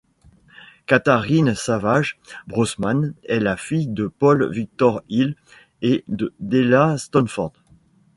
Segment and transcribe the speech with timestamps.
[0.87, 2.17] Catharine Savage
[2.47, 5.35] Brosman est la fille de Paul Victor Hill
[5.83, 7.61] et de Della Stanforth.